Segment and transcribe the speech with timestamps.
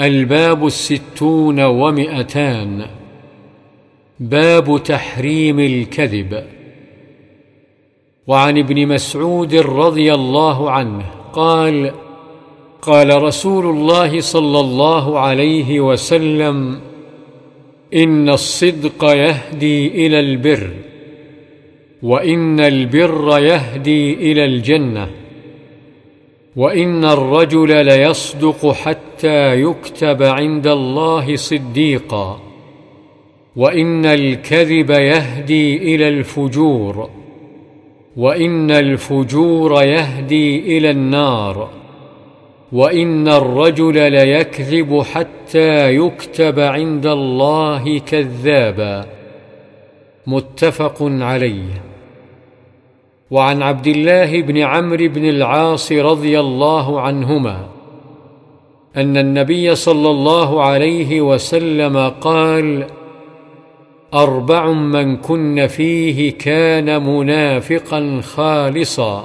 [0.00, 2.86] الباب الستون ومئتان.
[4.20, 6.44] باب تحريم الكذب.
[8.26, 11.92] وعن ابن مسعود رضي الله عنه قال
[12.82, 16.80] قال رسول الله صلى الله عليه وسلم
[17.94, 20.70] إن الصدق يهدي إلى البر
[22.02, 25.23] وإن البر يهدي إلى الجنة.
[26.56, 32.40] وإن الرجل ليصدق حتى يكتب عند الله صديقا
[33.56, 37.10] وإن الكذب يهدي إلى الفجور
[38.16, 41.70] وإن الفجور يهدي إلى النار
[42.72, 49.06] وإن الرجل ليكذب حتى يكتب عند الله كذابا.
[50.26, 51.93] متفق عليه.
[53.34, 57.66] وعن عبد الله بن عمرو بن العاص رضي الله عنهما
[58.96, 62.86] أن النبي صلى الله عليه وسلم قال
[64.14, 69.24] أربع من كن فيه كان منافقا خالصا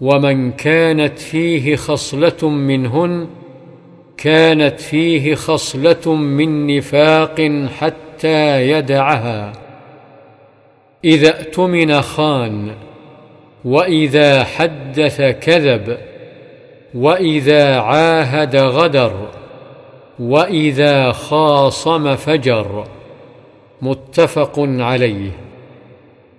[0.00, 3.26] ومن كانت فيه خصلة منهن
[4.16, 9.63] كانت فيه خصلة من نفاق حتى يدعها.
[11.04, 12.70] إذا اؤتمن خان
[13.64, 15.98] وإذا حدث كذب
[16.94, 19.28] وإذا عاهد غدر
[20.18, 22.84] وإذا خاصم فجر.
[23.82, 25.30] متفق عليه.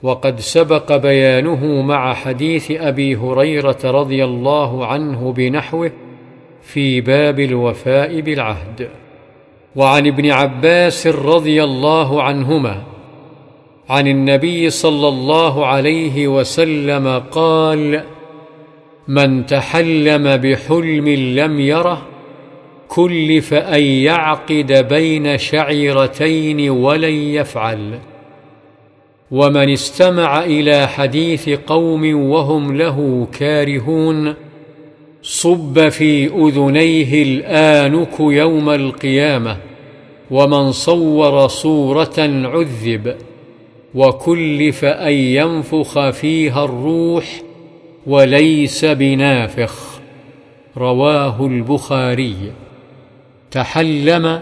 [0.03, 5.91] وقد سبق بيانه مع حديث أبي هريرة رضي الله عنه بنحوه
[6.61, 8.89] في باب الوفاء بالعهد.
[9.75, 12.94] وعن ابن عباس رضي الله عنهما
[13.89, 18.03] عن النبي صلى الله عليه وسلم قال
[19.07, 22.01] من تحلم بحلم لم يره
[22.87, 27.99] كلف أن يعقد بين شعيرتين ولن يفعل.
[29.31, 34.33] ومن استمع إلى حديث قوم وهم له كارهون
[35.21, 39.57] صب في أذنيه الآنك يوم القيامة
[40.31, 43.15] ومن صور صورة عذب.
[43.95, 47.41] وكلف أن ينفخ فيها الروح
[48.07, 49.99] وليس بنافخ.
[50.77, 52.35] رواه البخاري.
[53.51, 54.39] تحلم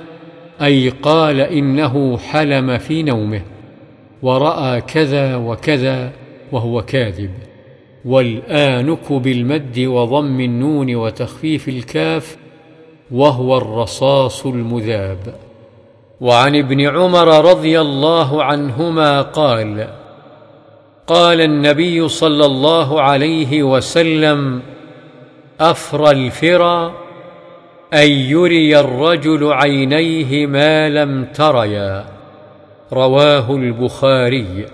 [0.62, 3.42] أي قال إنه حلم في نومه
[4.22, 6.12] ورأى كذا وكذا
[6.52, 7.32] وهو كاذب.
[8.06, 12.38] والانك بالمد وضم النون وتخفيف الكاف
[13.12, 15.36] وهو الرصاص المذاب.
[16.24, 19.88] وعن ابن عمر رضي الله عنهما قال
[21.08, 24.62] قال النبي صلى الله عليه وسلم
[25.60, 26.92] افرى الفرى
[27.94, 32.06] أن يري الرجل عينيه ما لم تريا.
[32.94, 34.66] رواه البخاري.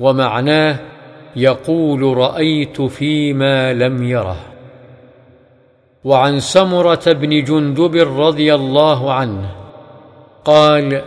[0.00, 0.78] ومعناه
[1.36, 4.36] يقول رأيت فيما لم يره.
[6.04, 9.67] وعن سمرة بن جندب رضي الله عنه
[10.48, 11.02] قال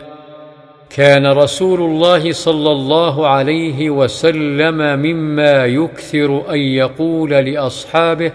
[0.90, 8.32] كان رسول الله صلى الله عليه وسلم مما يكثر أن يقول لأصحابه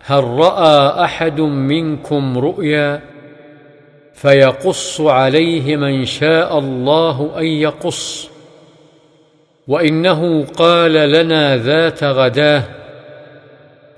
[0.00, 3.00] هل رأى أحد منكم رؤيا؟
[4.14, 8.30] فيقص عليه من شاء الله أن يقص.
[9.68, 12.62] وإنه قال لنا ذات غداه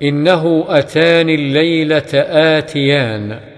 [0.02, 2.10] إنه أتاني الليلة
[2.58, 3.55] آتيان.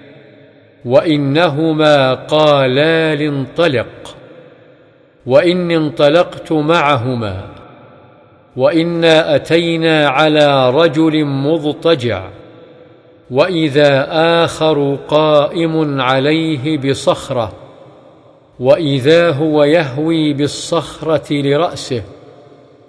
[0.85, 4.17] وإنهما قالا لانطلق
[5.27, 7.43] واني انطلقت معهما.
[8.57, 12.29] وإنا أتينا على رجل مضطجع.
[13.31, 14.07] وإذا
[14.45, 17.53] آخر قائم عليه بصخرة.
[18.61, 22.03] وإذا هو يهوي بالصخرة لرأسه.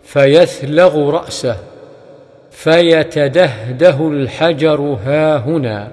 [0.03, 1.57] فيثلغ رأسه.
[2.51, 5.91] فيتدهده الحجر ها هنا.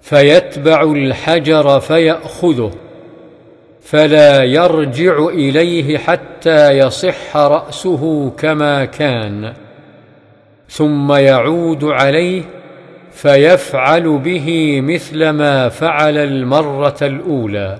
[0.00, 2.70] فيتبع الحجر فيأخذه
[3.82, 9.52] فلا يرجع إليه حتى يصح رأسه كما كان
[10.68, 12.42] ثم يعود عليه
[13.12, 17.78] فيفعل به مثل ما فعل المرة الأولى.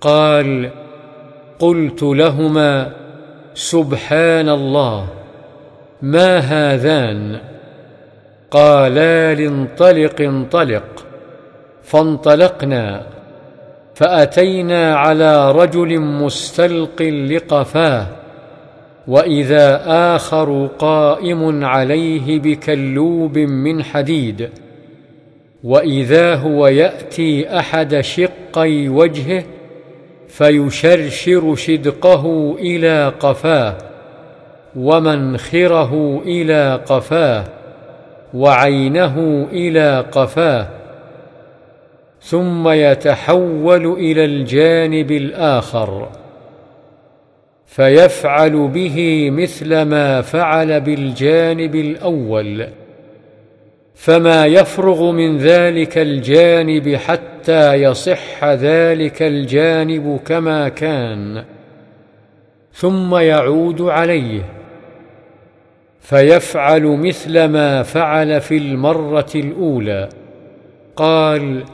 [0.00, 0.70] قال
[1.58, 2.92] قلت لهما
[3.54, 5.06] سبحان الله
[6.02, 7.40] ما هذان؟
[8.52, 11.04] قالا لانطلق انطلق
[11.82, 13.06] فانطلقنا
[13.94, 18.06] فأتينا على رجل مستلق لقفاه
[19.08, 24.48] وإذا آخر قائم عليه بكلوب من حديد
[25.64, 29.44] وإذا هو يأتي أحد شقي وجهه
[30.28, 33.74] فيشرشر شدقه إلى قفاه
[34.76, 37.44] ومنخره إلى قفاه.
[38.34, 40.68] وعينه إلى قفاه
[42.20, 46.08] ثم يتحول إلى الجانب الآخر
[47.66, 52.66] فيفعل به مثل ما فعل بالجانب الأول
[53.94, 61.44] فما يفرغ من ذلك الجانب حتى يصح ذلك الجانب كما كان
[62.72, 64.61] ثم يعود عليه.
[66.02, 70.08] فيفعل مثل ما فعل في المرة الأولى.
[70.96, 71.64] قال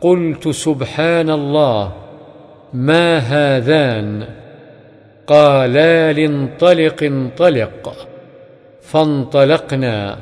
[0.00, 1.92] قلت سبحان الله
[2.72, 4.26] ما هذان؟
[5.26, 8.08] قالا لانطلق انطلق
[8.82, 10.18] فانطلقنا.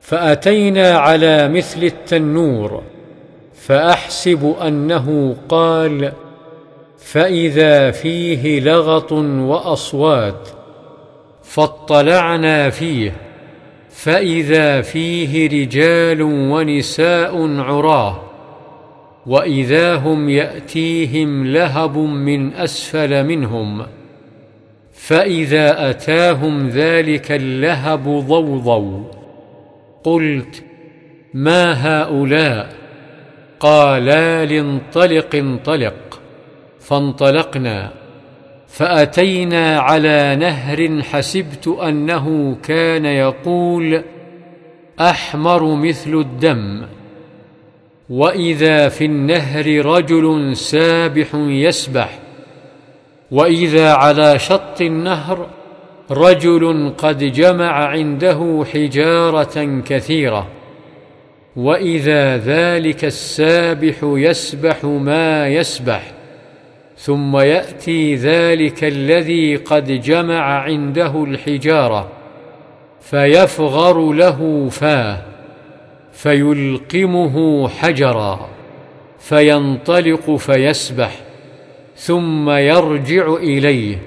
[0.00, 2.82] فأتينا على مثل التنور
[3.54, 6.12] فأحسب أنه قال
[6.98, 10.48] فإذا فيه لغط وأصوات
[11.46, 13.12] فاطلعنا فيه
[13.90, 18.22] فإذا فيه رجال ونساء عراه
[19.26, 23.86] وإذا هم يأتيهم لهب من أسفل منهم
[24.92, 29.04] فإذا أتاهم ذلك اللهب ضوضوا.
[30.04, 30.64] قلت
[31.34, 32.74] ما هؤلاء؟
[33.60, 36.20] قالا لانطلق انطلق.
[36.80, 38.05] فانطلقنا.
[38.68, 44.02] فأتينا على نهر حسبت أنه كان يقول
[45.00, 46.86] أحمر مثل الدم
[48.10, 52.18] وإذا في النهر رجل سابح يسبح
[53.30, 55.46] وإذا على شط النهر
[56.10, 60.46] رجل قد جمع عنده حجارة كثيرة
[61.56, 66.15] وإذا ذلك السابح يسبح ما يسبح.
[66.96, 72.08] ثم يأتي ذلك الذي قد جمع عنده الحجارة
[73.00, 75.22] فيفغر له فاه
[76.12, 78.48] فيلقمه حجرا
[79.18, 81.20] فينطلق فيسبح
[81.96, 83.98] ثم يرجع إليه.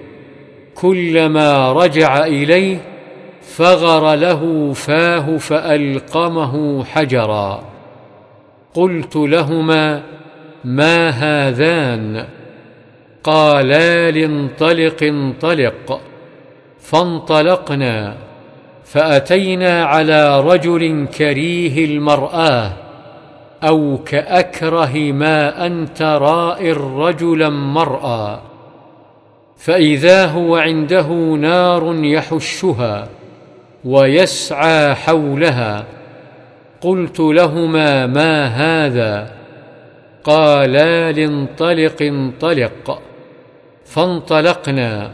[0.75, 2.77] كلما رجع إليه
[3.41, 7.63] فغر له فاه فألقمه حجرا.
[8.73, 10.03] قلت لهما
[10.63, 12.25] ما هذان؟
[13.23, 16.01] قالا لانطلق انطلق
[16.79, 18.15] فانطلقنا
[18.83, 22.73] فأتينا على رجل كريه المرآة
[23.63, 28.39] أو كأكره ما ان ترائي رجلا مرأى
[29.57, 33.07] فإذا هو عنده نار يحشها
[33.85, 35.85] ويسعى حولها
[36.81, 39.31] قلت لهما ما هذا؟
[40.23, 43.01] قالا لانطلق انطلق.
[43.89, 45.11] فانطلقنا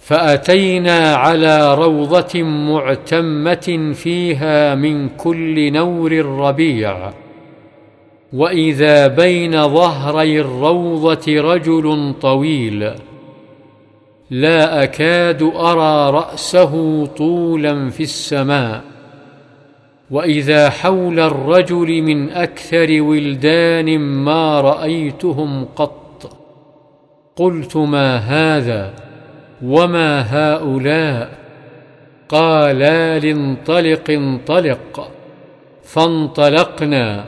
[0.00, 7.12] فأتينا على روضة معتمة فيها من كل نور الربيع
[8.32, 12.90] وإذا بين ظهري الروضة رجل طويل
[14.30, 18.82] لا أكاد أرى رأسه طولا في السماء.
[20.10, 26.03] وإذا حول الرجل من أكثر ولدان ما رأيتهم قط
[27.36, 28.90] قلت ما هذا
[29.64, 31.28] وما هؤلاء
[32.28, 35.10] قالا لانطلق انطلق
[35.82, 37.24] فانطلقنا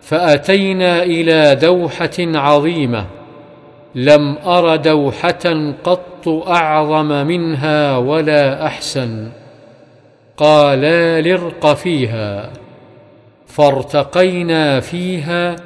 [0.00, 3.06] فأتينا إلى دوحة عظيمة
[3.94, 9.28] لم أر دوحة قط أعظم منها ولا أحسن
[10.36, 12.50] قالا لارق فيها
[13.46, 15.56] فارتقينا فيها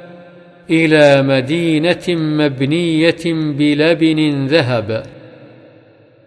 [0.69, 5.03] إلى مدينة مبنية بلبن ذهب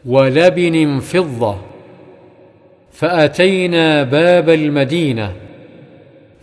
[0.06, 1.56] ولبن فضة
[2.92, 5.32] فأتينا باب المدينة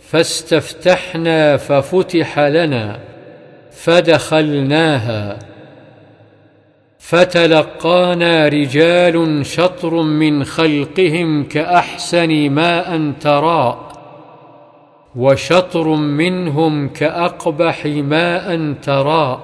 [0.00, 3.00] فاستفتحنا ففتح لنا
[3.72, 5.38] فدخلناها
[6.98, 13.83] فتلقانا رجال شطر من خلقهم كأحسن ماء تراء
[15.16, 19.40] وشطر منهم كأقبح ماء تراء.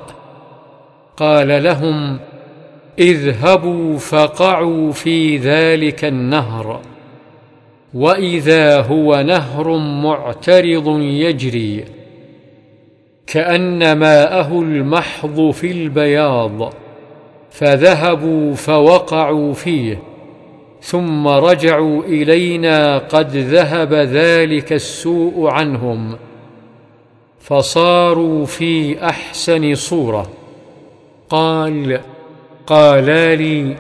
[1.17, 2.19] قال لهم
[2.99, 6.81] اذهبوا فقعوا في ذلك النهر.
[7.95, 11.85] وإذا هو نهر معترض يجري
[13.27, 16.73] كأن ماءه المحض في البياض.
[17.51, 20.10] فذهبوا فوقعوا فيه.
[20.83, 26.17] ثم رجعوا إلينا قد ذهب ذلك السوء عنهم
[27.41, 30.31] فصاروا في أحسن صورة.
[31.29, 32.01] قال
[32.67, 33.77] قالا لي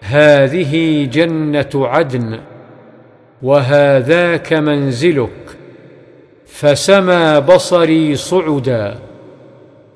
[0.00, 2.40] هذه جنة عدن
[3.42, 5.56] وهذاك منزلك
[6.46, 8.98] فسمى بصري صعدا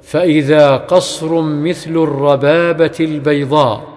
[0.03, 3.96] فإذا قصر مثل الربابة البيضاء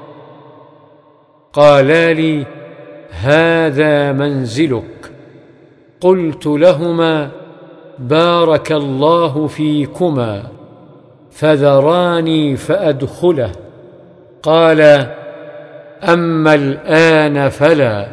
[1.54, 2.46] قالا لي
[3.12, 5.12] هذا منزلك.
[6.02, 7.30] قلت لهما
[8.00, 10.44] بارك الله فيكما
[11.32, 13.52] فذراني فأدخله.
[14.44, 14.82] قال
[16.04, 18.08] أما الآن فلا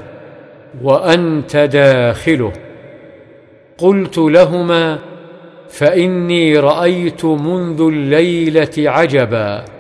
[0.83, 2.53] وأنت داخله.
[3.79, 4.99] قلت لهما
[5.69, 9.76] فإني رأيت منذ الليلة عجبا.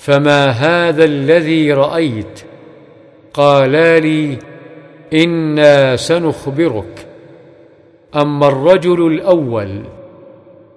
[0.00, 2.44] فما هذا الذي رايت؟
[3.34, 4.38] قالا لي
[5.14, 7.06] إنا سنخبرك.
[8.16, 9.82] اما الرجل الأول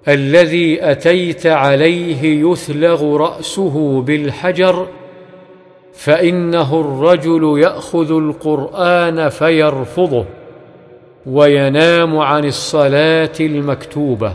[0.07, 4.87] الذي اتيت عليه يثلغ راسه بالحجر
[5.93, 10.25] فانه الرجل ياخذ القران فيرفضه
[11.25, 14.33] وينام عن الصلاه المكتوبه.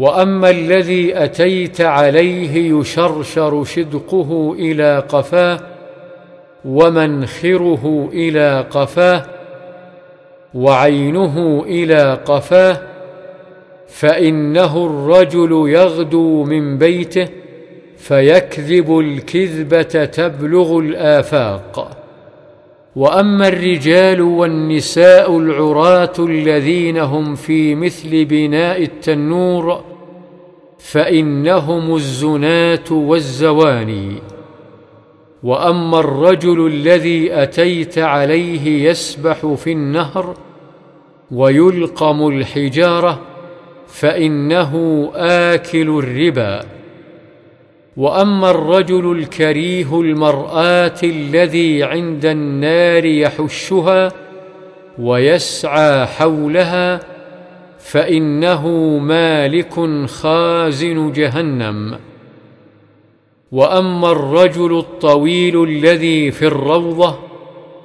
[0.00, 5.60] وأما الذي أتيت عليه يشرشر شدقه إلى قفاه
[6.64, 9.22] ومنخره إلى قفاه
[10.54, 12.80] وعينه إلى قفاه
[13.88, 17.28] فإنه الرجل يغدو من بيته
[17.96, 21.96] فيكذب الكذبة تبلغ الآفاق.
[22.96, 29.89] وأما الرجال والنساء العراة الذين هم في مثل بناء التنور
[30.80, 34.12] فإنهم الزناة والزواني.
[35.42, 40.34] وأما الرجل الذي أتيت عليه يسبح في النهر
[41.30, 43.20] ويلقم الحجارة
[43.86, 46.60] فإنه آكل الربا.
[47.96, 54.12] وأما الرجل الكريه المرآة الذي عند النار يحشها
[54.98, 57.00] ويسعى حولها
[57.90, 58.68] فإنه
[58.98, 61.98] مالك خازن جهنم.
[63.52, 67.18] وأما الرجل الطويل الذي في الروضة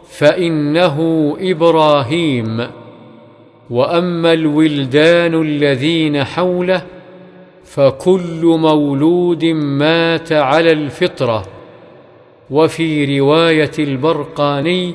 [0.09, 0.97] فإنه
[1.39, 2.67] إبراهيم.
[3.69, 6.85] وأما الولدان الذين حوله
[7.63, 11.45] فكل مولود مات على الفطرة.
[12.49, 14.93] وفي رواية البرقاني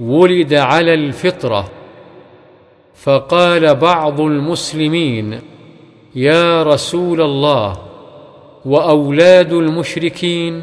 [0.00, 1.81] ولد على الفطرة.
[3.02, 5.38] فقال بعض المسلمين
[6.14, 7.76] يا رسول الله
[8.64, 10.62] وأولاد المشركين؟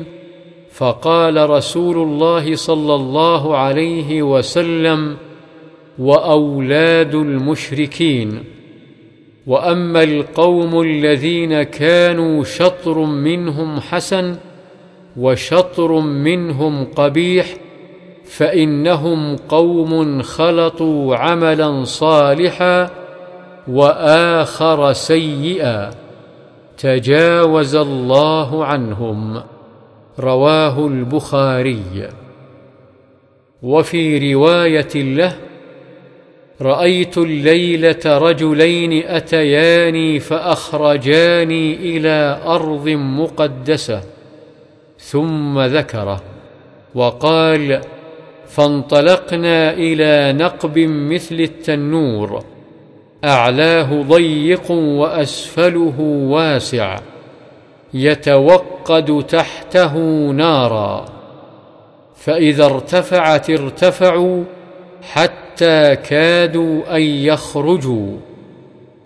[0.72, 5.17] فقال رسول الله صلى الله عليه وسلم
[6.00, 8.43] وأولاد المشركين.
[9.48, 14.36] وأما القوم الذين كانوا شطر منهم حسن
[15.17, 17.55] وشطر منهم قبيح
[18.29, 22.89] فإنهم قوم خلطوا عملا صالحا
[23.67, 25.89] وآخر سيئا
[26.77, 29.41] تجاوز الله عنهم.
[30.19, 32.09] رواه البخاري.
[33.63, 35.36] وفي رواية له
[36.62, 44.01] رأيت الليلة رجلين أتياني فأخرجاني إلى أرض مقدسة
[45.00, 46.21] ثم ذكره
[46.95, 47.81] وقال
[48.50, 52.44] فانطلقنا إلى نقب مثل التنور
[53.24, 57.00] أعلاه ضيق وأسفله واسع
[57.94, 59.98] يتوقد تحته
[60.32, 61.06] نارا
[62.15, 64.44] فإذا ارتفعت ارتفعوا
[65.12, 68.18] حتى كادوا أن يخرجوا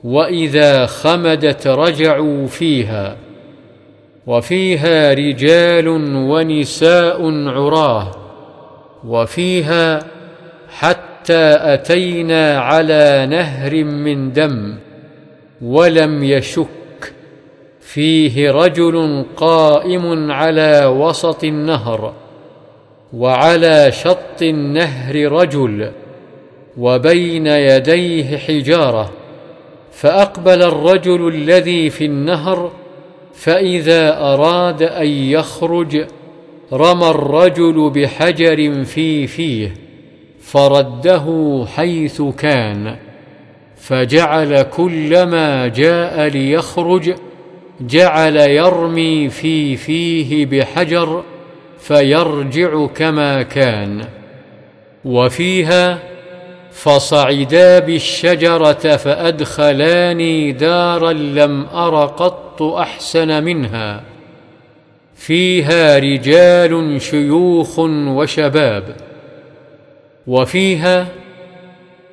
[0.04, 3.16] وإذا خمدت رجعوا فيها
[4.28, 8.23] وفيها رجال ونساء عراه.
[9.08, 10.00] وفيها
[10.70, 14.76] حتى أتينا على نهر من دم
[15.62, 17.14] ولم يشك
[17.82, 22.14] فيه رجل قائم على وسط النهر
[23.14, 25.92] وعلى شط النهر رجل
[26.78, 29.12] وبين يديه حجارة
[29.92, 32.72] فأقبل الرجل الذي في النهر
[33.34, 36.06] فإذا أراد أن يخرج
[36.74, 39.74] رمى الرجل بحجر في فيه
[40.42, 42.96] فرده حيث كان
[43.78, 47.16] فجعل كلما جاء ليخرج
[47.82, 51.24] جعل يرمي في فيه بحجر
[51.80, 54.06] فيرجع كما كان.
[55.06, 56.00] وفيها
[56.72, 64.13] فصعدا بالشجرة فأدخلاني دارا لم أر قط أحسن منها.
[65.16, 68.96] فيها رجال شيوخ وشباب
[70.28, 71.08] وفيها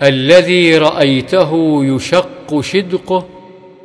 [0.03, 3.27] الذي رأيته يشق شدقه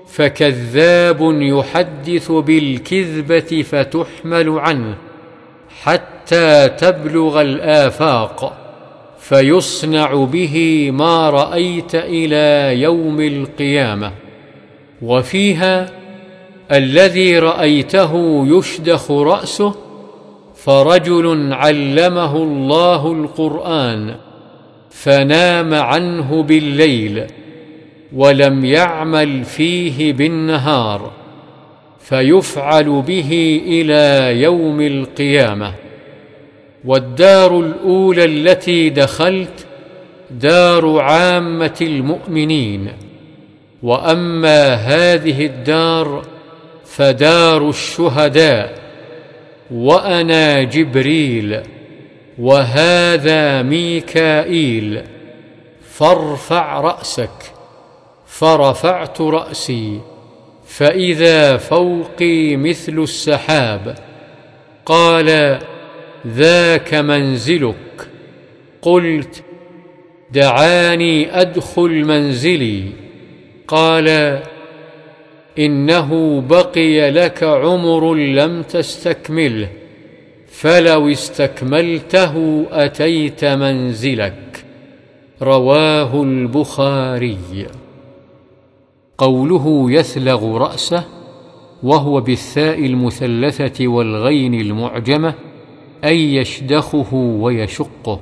[0.07, 4.95] فكذاب يحدث بالكذبة فتحمل عنه
[5.83, 8.57] حتى تبلغ الآفاق
[9.19, 14.11] فيصنع به ما رأيت إلى يوم القيامة.
[15.01, 15.89] وفيها
[16.71, 19.75] الذي رأيته يشدخ رأسه
[20.55, 24.15] فرجل علمه الله القرآن
[24.89, 27.23] فنام عنه بالليل
[28.13, 31.11] ولم يعمل فيه بالنهار
[31.99, 35.73] فيفعل به إلى يوم القيامة.
[36.85, 39.65] والدار الأولى التي دخلت
[40.31, 42.87] دار عامة المؤمنين.
[43.83, 46.34] وأما هذه الدار
[46.85, 48.79] فدار الشهداء
[49.71, 51.61] وأنا جبريل
[52.39, 55.01] وهذا ميكائيل
[55.91, 57.53] فارفع رأسك
[58.27, 60.01] فرفعت رأسي
[60.67, 63.95] فإذا فوقي مثل السحاب
[64.85, 65.59] قال
[66.27, 68.07] ذاك منزلك.
[68.81, 69.43] قلت
[70.31, 72.83] دعاني أدخل منزلي.
[73.67, 74.39] قال
[75.59, 79.69] إنه بقي لك عمر لم تستكمله
[80.47, 84.65] فلو استكملته أتيت منزلك.
[85.41, 87.67] رواه البخاري.
[89.17, 91.03] قوله يثلغ رأسه
[91.83, 95.33] وهو بالثاء المثلثة والغين المعجمة
[96.03, 98.19] أي يشدخه ويشقه.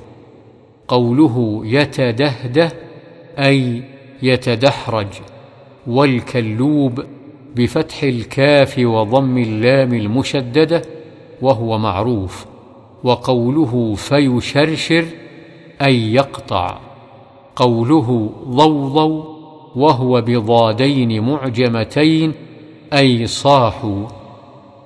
[0.88, 2.72] قوله يتدهده
[3.40, 3.82] أي
[4.22, 5.08] يتدحرج.
[5.88, 7.04] والكلوب
[7.56, 10.82] بفتح الكاف وضم اللام المشددة
[11.42, 12.46] وهو معروف
[13.04, 15.06] وقوله فيشرشر
[15.82, 16.80] أي يقطع
[17.56, 19.34] قوله ضوضو
[19.76, 22.34] وهو بضادين معجمتين
[22.94, 24.08] أي صاحوا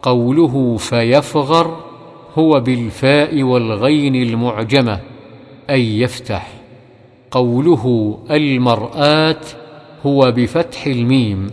[0.01, 1.77] قوله فيفغر
[2.37, 4.99] هو بالفاء والغين المعجمة
[5.69, 6.51] أي يفتح
[7.31, 9.41] قوله المرآة
[10.05, 11.49] هو بفتح الميم.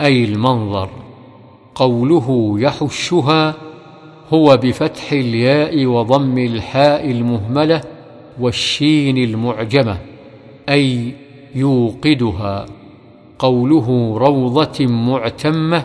[0.00, 0.88] أي المنظر.
[1.74, 3.54] قوله يحشها
[4.32, 7.80] هو بفتح الياء وضم الحاء المهملة
[8.40, 9.98] والشين المعجمة
[10.68, 11.12] أي
[11.54, 12.66] يوقدها.
[13.38, 15.84] قوله روضة معتمة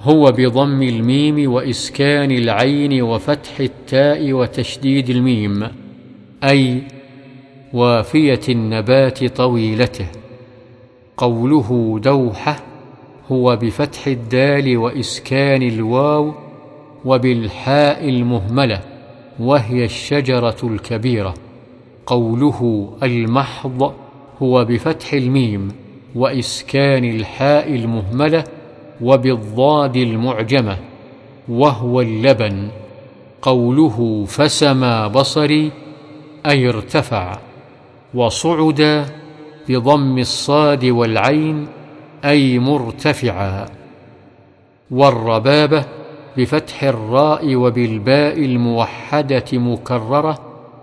[0.00, 5.68] هو بضم الميم وإسكان العين وفتح التاء وتشديد الميم
[6.44, 6.82] أي
[7.72, 10.06] وافية النبات طويلته.
[11.16, 12.71] قوله دوحة
[13.32, 16.34] هو بفتح الدال وإسكان الواو
[17.04, 18.80] وبالحاء المهملة
[19.40, 21.34] وهي الشجرة الكبيرة.
[22.06, 23.92] قوله المحض
[24.42, 25.68] هو بفتح الميم
[26.14, 28.44] وإسكان الحاء المهملة
[29.00, 30.76] وبالضاد المعجمة
[31.48, 32.68] وهو اللبن.
[33.42, 35.70] قوله فسما بصري
[36.46, 37.38] أي ارتفع
[38.14, 39.06] وصعد
[39.68, 41.66] بضم الصاد والعين
[42.24, 43.66] أي مرتفعا.
[44.90, 45.84] والربابة
[46.36, 50.38] بفتح الراء وبالباء الموحدة مكررة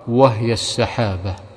[0.08, 1.49] وهي السحابة.